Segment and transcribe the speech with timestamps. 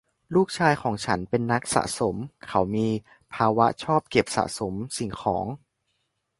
[0.35, 2.15] ลูกชายของฉันเป็นนักสะสม:
[2.47, 2.87] เขามี
[3.33, 5.45] ภาวะชอบเก็บสะสมสิ่งของ